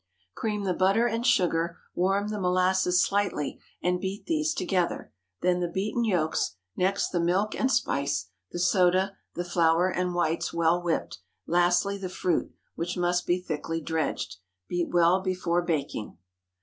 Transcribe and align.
Cream 0.33 0.63
the 0.63 0.73
butter 0.73 1.05
and 1.05 1.23
sugar, 1.27 1.77
warm 1.93 2.29
the 2.29 2.39
molasses 2.41 3.03
slightly, 3.03 3.59
and 3.83 4.01
beat 4.01 4.25
these 4.25 4.55
together; 4.55 5.13
then 5.41 5.59
the 5.59 5.67
beaten 5.67 6.03
yolks, 6.03 6.55
next 6.75 7.09
the 7.11 7.19
milk 7.19 7.53
and 7.53 7.71
spice, 7.71 8.31
the 8.51 8.57
soda, 8.57 9.15
the 9.35 9.45
flour 9.45 9.89
and 9.91 10.15
whites 10.15 10.51
well 10.51 10.81
whipped; 10.81 11.19
lastly, 11.45 11.99
the 11.99 12.09
fruit, 12.09 12.51
which 12.73 12.97
must 12.97 13.27
be 13.27 13.39
thickly 13.39 13.79
dredged. 13.79 14.37
Beat 14.67 14.89
well 14.89 15.21
before 15.21 15.61
baking. 15.61 16.17